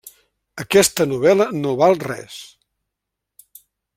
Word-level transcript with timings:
Aquesta 0.63 1.05
novel·la 1.11 1.47
no 1.59 1.75
val 1.83 1.95
res. 2.05 2.39